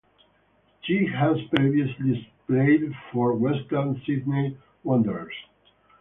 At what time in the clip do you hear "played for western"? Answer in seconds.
2.47-4.01